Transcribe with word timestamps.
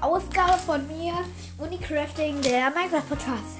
Ausgabe 0.00 0.58
von 0.58 0.86
mir, 0.86 1.12
Unicrafting, 1.58 2.40
der 2.42 2.70
Minecraft 2.70 3.08
Podcast. 3.08 3.58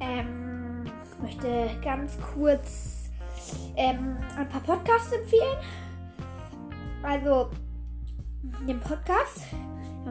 Ähm, 0.00 0.84
möchte 1.22 1.70
ganz 1.82 2.18
kurz 2.34 3.10
ähm, 3.76 4.16
ein 4.36 4.48
paar 4.48 4.60
Podcasts 4.60 5.12
empfehlen. 5.12 5.56
Also, 7.02 7.50
den 8.66 8.80
Podcast 8.80 9.42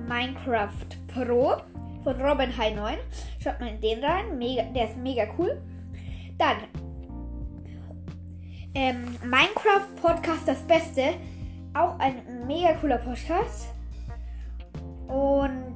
Minecraft 0.07 0.85
Pro 1.13 1.57
von 2.03 2.21
Robin 2.21 2.55
High 2.57 2.75
9. 2.75 2.97
Schaut 3.43 3.59
mal 3.59 3.69
in 3.69 3.81
den 3.81 4.03
rein, 4.03 4.37
mega, 4.37 4.63
der 4.63 4.89
ist 4.89 4.97
mega 4.97 5.23
cool. 5.37 5.61
Dann 6.37 6.57
ähm, 8.73 9.17
Minecraft 9.23 9.87
Podcast 10.01 10.47
das 10.47 10.61
Beste, 10.61 11.15
auch 11.73 11.99
ein 11.99 12.47
mega 12.47 12.73
cooler 12.73 12.97
Podcast. 12.97 13.67
Und 15.19 15.75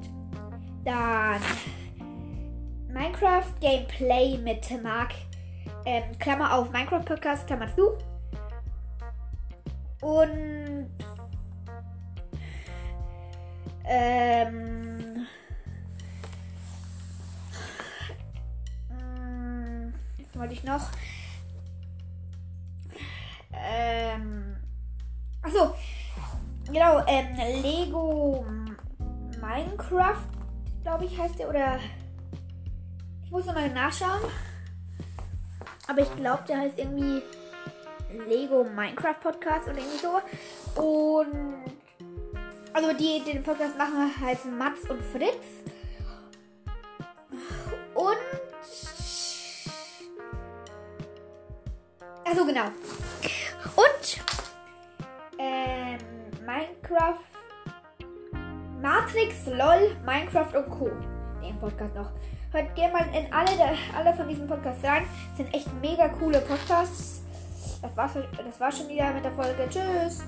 dann 0.86 1.38
Minecraft 2.88 3.52
Gameplay 3.60 4.38
mit 4.38 4.82
Mark. 4.82 5.12
Ähm, 5.84 6.18
Klammer 6.18 6.54
auf 6.54 6.72
Minecraft 6.72 7.04
Podcast, 7.04 7.46
Klammer 7.46 7.68
zu. 7.76 7.98
Und 10.00 10.88
ähm, 13.84 15.26
mm, 18.88 19.92
was 20.20 20.38
wollte 20.38 20.54
ich 20.54 20.64
noch? 20.64 20.88
Ähm, 23.52 24.56
achso, 25.42 25.74
genau, 26.72 27.04
ähm, 27.06 27.36
Lego 27.62 28.46
Minecraft, 29.54 30.26
glaube 30.82 31.04
ich, 31.04 31.16
heißt 31.16 31.38
der. 31.38 31.48
Oder 31.48 31.78
ich 33.24 33.30
muss 33.30 33.46
nochmal 33.46 33.70
nachschauen. 33.70 34.20
Aber 35.86 36.00
ich 36.00 36.16
glaube, 36.16 36.42
der 36.48 36.58
heißt 36.58 36.78
irgendwie 36.78 37.22
Lego 38.28 38.64
Minecraft 38.64 39.20
Podcast 39.22 39.68
oder 39.68 39.78
irgendwie 39.78 39.98
so. 39.98 40.82
Und 40.82 41.64
also 42.72 42.92
die, 42.94 43.22
die 43.24 43.32
den 43.32 43.42
Podcast 43.44 43.78
machen, 43.78 44.10
heißen 44.20 44.58
Mats 44.58 44.90
und 44.90 45.00
Fritz. 45.02 45.44
Und 47.94 48.16
also 52.24 52.44
genau. 52.44 52.70
Matrix, 58.84 59.46
LOL, 59.46 59.96
Minecraft 60.04 60.58
und 60.58 60.68
Co. 60.68 60.90
Den 61.42 61.58
Podcast 61.58 61.94
noch. 61.94 62.10
Hört 62.52 62.74
gerne 62.74 62.92
mal 62.92 63.06
in 63.18 63.32
alle, 63.32 63.56
der, 63.56 63.72
alle 63.96 64.14
von 64.14 64.28
diesen 64.28 64.46
Podcasts 64.46 64.84
rein. 64.84 65.06
Sind 65.38 65.54
echt 65.54 65.68
mega 65.80 66.06
coole 66.08 66.38
Podcasts. 66.40 67.22
Das 67.80 67.96
war's, 67.96 68.12
das 68.12 68.60
war 68.60 68.70
schon 68.70 68.90
wieder 68.90 69.10
mit 69.14 69.24
der 69.24 69.32
Folge. 69.32 69.66
Tschüss. 69.70 70.22